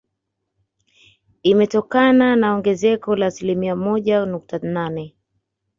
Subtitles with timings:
[1.43, 5.15] Imetokana na ongezeko la asilimia moja nukta nane